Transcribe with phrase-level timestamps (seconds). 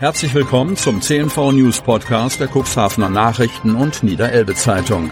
[0.00, 5.10] Herzlich willkommen zum CNV News Podcast der Cuxhavener Nachrichten und Niederelbe Zeitung.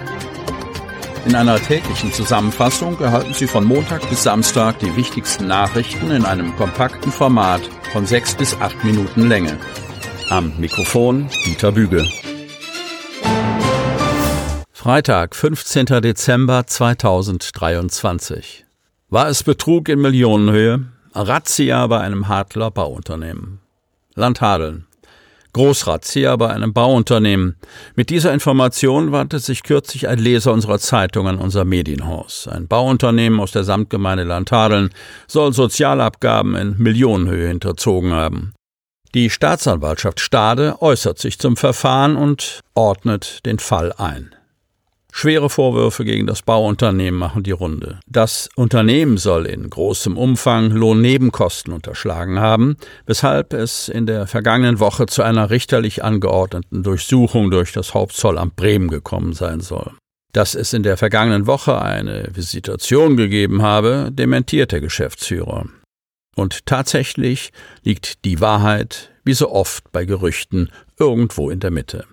[1.26, 6.56] In einer täglichen Zusammenfassung erhalten Sie von Montag bis Samstag die wichtigsten Nachrichten in einem
[6.56, 7.61] kompakten Format
[7.93, 9.59] von sechs bis acht Minuten Länge.
[10.30, 12.09] Am Mikrofon Dieter Bügel.
[14.73, 15.84] Freitag, 15.
[16.00, 18.64] Dezember 2023.
[19.11, 20.86] War es Betrug in Millionenhöhe?
[21.12, 23.61] Razzia bei einem Hadler Bauunternehmen.
[24.19, 24.85] Landhadeln.
[25.55, 27.56] Großrazzia bei einem Bauunternehmen.
[27.97, 32.47] Mit dieser Information wandte sich kürzlich ein Leser unserer Zeitung an unser Medienhaus.
[32.48, 34.91] Ein Bauunternehmen aus der Samtgemeinde Landhadeln
[35.27, 38.52] soll Sozialabgaben in Millionenhöhe hinterzogen haben.
[39.15, 44.34] Die Staatsanwaltschaft Stade äußert sich zum Verfahren und ordnet den Fall ein.
[45.20, 47.98] Schwere Vorwürfe gegen das Bauunternehmen machen die Runde.
[48.06, 55.06] Das Unternehmen soll in großem Umfang Lohnnebenkosten unterschlagen haben, weshalb es in der vergangenen Woche
[55.06, 59.91] zu einer richterlich angeordneten Durchsuchung durch das Hauptzollamt Bremen gekommen sein soll.
[60.33, 65.64] Dass es in der vergangenen Woche eine Visitation gegeben habe, dementiert der Geschäftsführer.
[66.39, 67.50] Und tatsächlich
[67.83, 72.05] liegt die Wahrheit, wie so oft bei Gerüchten, irgendwo in der Mitte.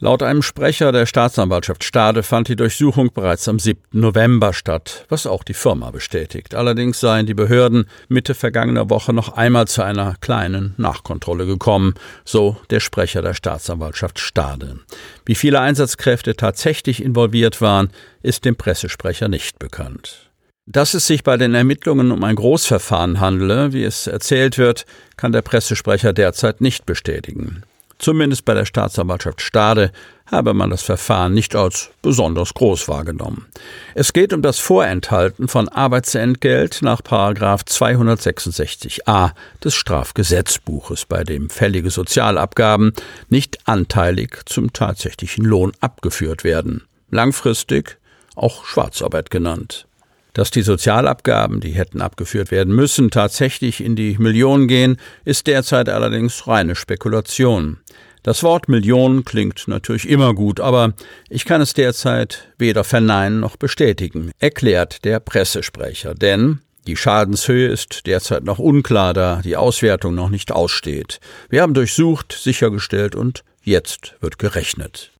[0.00, 3.80] Laut einem Sprecher der Staatsanwaltschaft Stade fand die Durchsuchung bereits am 7.
[3.92, 6.56] November statt, was auch die Firma bestätigt.
[6.56, 12.56] Allerdings seien die Behörden Mitte vergangener Woche noch einmal zu einer kleinen Nachkontrolle gekommen, so
[12.70, 14.80] der Sprecher der Staatsanwaltschaft Stade.
[15.24, 17.90] Wie viele Einsatzkräfte tatsächlich involviert waren,
[18.22, 20.27] ist dem Pressesprecher nicht bekannt.
[20.70, 24.84] Dass es sich bei den Ermittlungen um ein Großverfahren handele, wie es erzählt wird,
[25.16, 27.62] kann der Pressesprecher derzeit nicht bestätigen.
[27.98, 29.92] Zumindest bei der Staatsanwaltschaft Stade
[30.26, 33.46] habe man das Verfahren nicht als besonders groß wahrgenommen.
[33.94, 39.30] Es geht um das Vorenthalten von Arbeitsentgelt nach 266a
[39.64, 42.92] des Strafgesetzbuches, bei dem fällige Sozialabgaben
[43.30, 46.82] nicht anteilig zum tatsächlichen Lohn abgeführt werden.
[47.10, 47.96] Langfristig
[48.36, 49.87] auch Schwarzarbeit genannt.
[50.32, 55.88] Dass die Sozialabgaben, die hätten abgeführt werden müssen, tatsächlich in die Millionen gehen, ist derzeit
[55.88, 57.78] allerdings reine Spekulation.
[58.22, 60.92] Das Wort Millionen klingt natürlich immer gut, aber
[61.30, 66.14] ich kann es derzeit weder verneinen noch bestätigen, erklärt der Pressesprecher.
[66.14, 71.20] Denn die Schadenshöhe ist derzeit noch unklar, da die Auswertung noch nicht aussteht.
[71.48, 75.12] Wir haben durchsucht, sichergestellt und jetzt wird gerechnet.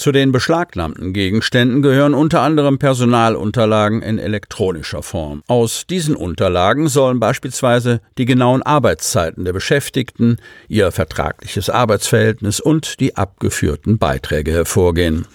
[0.00, 5.42] Zu den beschlagnahmten Gegenständen gehören unter anderem Personalunterlagen in elektronischer Form.
[5.46, 13.18] Aus diesen Unterlagen sollen beispielsweise die genauen Arbeitszeiten der Beschäftigten, ihr vertragliches Arbeitsverhältnis und die
[13.18, 15.26] abgeführten Beiträge hervorgehen.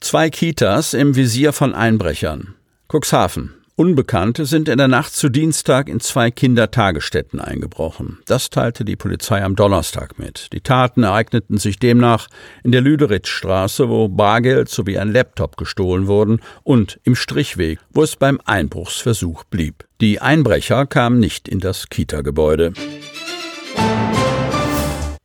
[0.00, 2.56] Zwei Kitas im Visier von Einbrechern.
[2.88, 3.59] Cuxhaven.
[3.80, 8.18] Unbekannte sind in der Nacht zu Dienstag in zwei Kindertagesstätten eingebrochen.
[8.26, 10.52] Das teilte die Polizei am Donnerstag mit.
[10.52, 12.28] Die Taten ereigneten sich demnach
[12.62, 18.16] in der Lüderitzstraße, wo Bargeld sowie ein Laptop gestohlen wurden, und im Strichweg, wo es
[18.16, 19.86] beim Einbruchsversuch blieb.
[20.02, 22.74] Die Einbrecher kamen nicht in das Kita-Gebäude.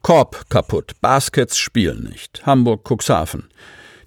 [0.02, 2.46] Korb kaputt, Baskets spielen nicht.
[2.46, 3.50] Hamburg Cuxhaven.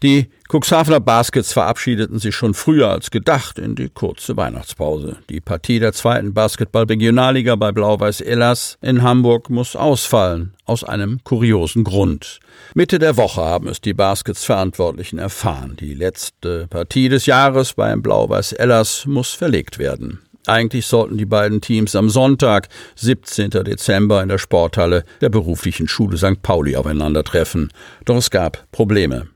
[0.02, 5.16] Die Cuxhavener Baskets verabschiedeten sich schon früher als gedacht in die kurze Weihnachtspause.
[5.28, 11.82] Die Partie der zweiten Basketball-Regionalliga bei Blau-Weiß Ellas in Hamburg muss ausfallen, aus einem kuriosen
[11.82, 12.38] Grund.
[12.74, 15.76] Mitte der Woche haben es die Baskets-Verantwortlichen erfahren.
[15.80, 20.20] Die letzte Partie des Jahres beim Blau-Weiß Ellas muss verlegt werden.
[20.46, 23.50] Eigentlich sollten die beiden Teams am Sonntag, 17.
[23.50, 26.40] Dezember, in der Sporthalle der beruflichen Schule St.
[26.40, 27.70] Pauli aufeinandertreffen.
[28.04, 29.28] Doch es gab Probleme.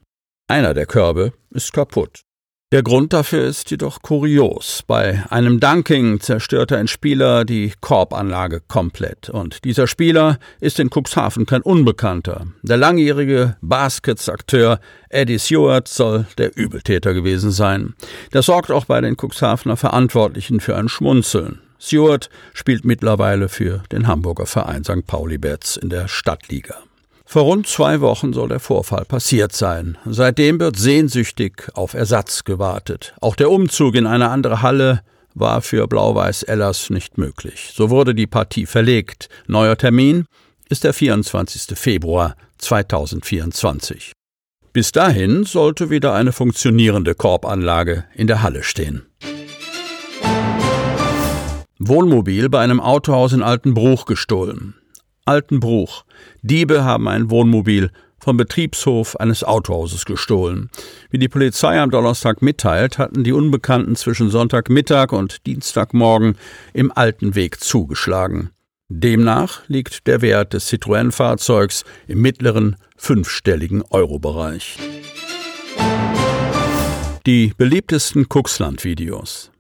[0.48, 2.22] Einer der Körbe ist kaputt.
[2.72, 4.82] Der Grund dafür ist jedoch kurios.
[4.86, 9.28] Bei einem Dunking zerstörte ein Spieler die Korbanlage komplett.
[9.28, 12.46] Und dieser Spieler ist in Cuxhaven kein Unbekannter.
[12.62, 17.94] Der langjährige Baskets-Akteur Eddie Stewart soll der Übeltäter gewesen sein.
[18.30, 21.60] Das sorgt auch bei den Cuxhavener Verantwortlichen für ein Schmunzeln.
[21.78, 25.06] Stewart spielt mittlerweile für den Hamburger Verein St.
[25.06, 26.76] Pauli Bets in der Stadtliga.
[27.32, 29.96] Vor rund zwei Wochen soll der Vorfall passiert sein.
[30.04, 33.14] Seitdem wird sehnsüchtig auf Ersatz gewartet.
[33.22, 35.00] Auch der Umzug in eine andere Halle
[35.32, 37.72] war für Blau-Weiß Ellers nicht möglich.
[37.74, 39.30] So wurde die Partie verlegt.
[39.46, 40.26] Neuer Termin
[40.68, 41.78] ist der 24.
[41.78, 44.12] Februar 2024.
[44.74, 49.06] Bis dahin sollte wieder eine funktionierende Korbanlage in der Halle stehen.
[51.78, 54.74] Wohnmobil bei einem Autohaus in Altenbruch gestohlen.
[55.24, 56.04] Altenbruch.
[56.42, 60.70] Diebe haben ein Wohnmobil vom Betriebshof eines Autohauses gestohlen.
[61.10, 66.36] Wie die Polizei am Donnerstag mitteilt, hatten die Unbekannten zwischen Sonntagmittag und Dienstagmorgen
[66.72, 68.50] im Alten Weg zugeschlagen.
[68.88, 74.78] Demnach liegt der Wert des Citroën-Fahrzeugs im mittleren fünfstelligen Euro-Bereich.
[77.26, 79.50] Die beliebtesten Cuxland-Videos.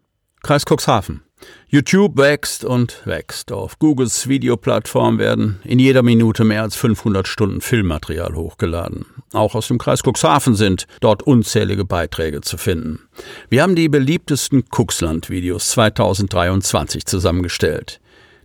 [0.42, 1.22] Kreis Cuxhaven.
[1.68, 3.50] YouTube wächst und wächst.
[3.52, 9.06] Auf Googles Videoplattform werden in jeder Minute mehr als 500 Stunden Filmmaterial hochgeladen.
[9.32, 13.00] Auch aus dem Kreis Cuxhaven sind dort unzählige Beiträge zu finden.
[13.48, 18.00] Wir haben die beliebtesten Cuxland-Videos 2023 zusammengestellt.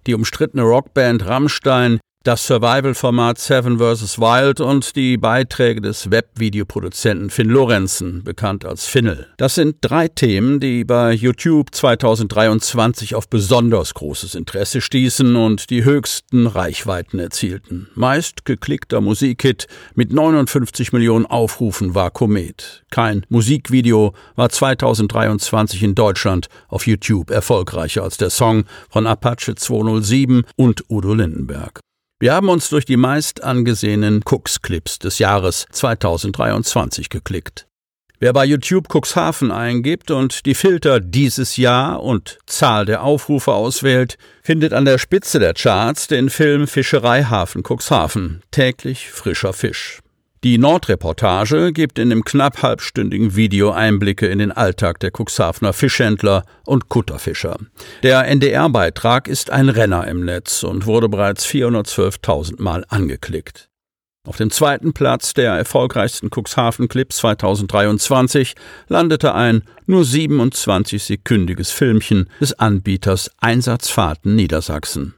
[0.07, 4.19] Die umstrittene Rockband Rammstein das Survival-Format Seven vs.
[4.19, 9.27] Wild und die Beiträge des Webvideoproduzenten Finn Lorenzen, bekannt als Finnel.
[9.37, 15.85] Das sind drei Themen, die bei YouTube 2023 auf besonders großes Interesse stießen und die
[15.85, 17.87] höchsten Reichweiten erzielten.
[17.95, 22.83] Meist geklickter Musikhit mit 59 Millionen Aufrufen war Komet.
[22.89, 30.43] Kein Musikvideo war 2023 in Deutschland auf YouTube erfolgreicher als der Song von Apache 207
[30.57, 31.86] und Udo Lindenberg.
[32.19, 37.67] Wir haben uns durch die meist angesehenen Cooks-Clips des Jahres 2023 geklickt.
[38.19, 44.17] Wer bei YouTube Cuxhaven eingibt und die Filter dieses Jahr und Zahl der Aufrufe auswählt,
[44.41, 49.99] findet an der Spitze der Charts den Film Fischereihafen Cuxhaven, täglich frischer Fisch.
[50.43, 56.43] Die Nordreportage gibt in dem knapp halbstündigen Video Einblicke in den Alltag der Cuxhavener Fischhändler
[56.63, 57.57] und Kutterfischer.
[58.03, 63.67] Der NDR-Beitrag ist ein Renner im Netz und wurde bereits 412.000 Mal angeklickt.
[64.27, 68.55] Auf dem zweiten Platz der erfolgreichsten Cuxhaven-Clips 2023
[68.89, 75.16] landete ein nur 27-sekündiges Filmchen des Anbieters Einsatzfahrten Niedersachsen.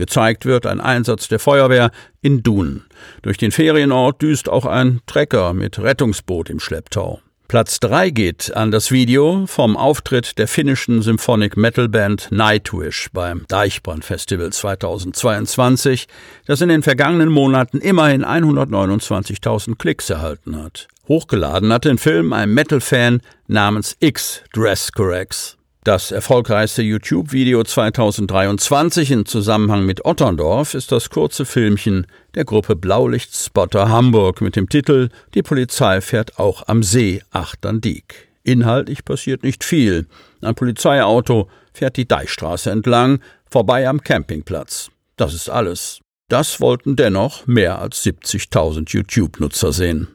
[0.00, 2.82] Gezeigt wird ein Einsatz der Feuerwehr in Dun.
[3.22, 7.20] Durch den Ferienort düst auch ein Trecker mit Rettungsboot im Schlepptau.
[7.50, 13.44] Platz 3 geht an das Video vom Auftritt der finnischen Symphonic Metal Band Nightwish beim
[13.48, 16.06] Deichbrand Festival 2022,
[16.46, 20.86] das in den vergangenen Monaten immerhin 129.000 Klicks erhalten hat.
[21.08, 25.56] Hochgeladen hat den Film ein Metal-Fan namens X Dress Corrects.
[25.90, 32.06] Das erfolgreichste YouTube-Video 2023 in Zusammenhang mit Otterndorf ist das kurze Filmchen
[32.36, 38.28] der Gruppe Blaulichtspotter Hamburg mit dem Titel Die Polizei fährt auch am See Achterndiek.
[38.44, 40.06] Inhaltlich passiert nicht viel.
[40.40, 43.18] Ein Polizeiauto fährt die Deichstraße entlang,
[43.50, 44.90] vorbei am Campingplatz.
[45.16, 45.98] Das ist alles.
[46.28, 50.06] Das wollten dennoch mehr als 70.000 YouTube-Nutzer sehen.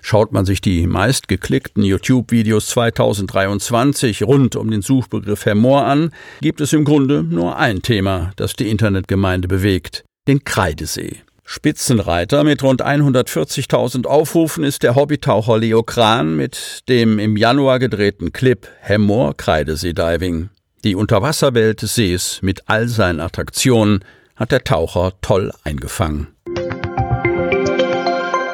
[0.00, 6.72] Schaut man sich die meistgeklickten YouTube-Videos 2023 rund um den Suchbegriff Herr an, gibt es
[6.72, 11.22] im Grunde nur ein Thema, das die Internetgemeinde bewegt, den Kreidesee.
[11.44, 18.32] Spitzenreiter mit rund 140.000 Aufrufen ist der Hobbytaucher Leo Kran mit dem im Januar gedrehten
[18.32, 20.50] Clip Hemmor Kreidesee Diving.
[20.84, 26.28] Die Unterwasserwelt des Sees mit all seinen Attraktionen hat der Taucher toll eingefangen.